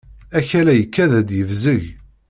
[0.37, 1.83] Akal-a ikad-d yebzeg.